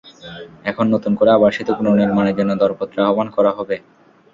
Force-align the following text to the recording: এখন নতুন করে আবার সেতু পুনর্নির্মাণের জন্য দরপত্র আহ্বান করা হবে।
এখন 0.65 0.85
নতুন 0.93 1.11
করে 1.19 1.29
আবার 1.33 1.51
সেতু 1.53 1.71
পুনর্নির্মাণের 1.77 2.37
জন্য 2.39 2.51
দরপত্র 2.61 2.97
আহ্বান 3.01 3.27
করা 3.35 3.51
হবে। 3.57 3.75